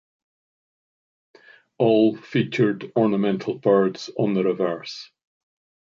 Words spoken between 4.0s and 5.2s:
on the reverse.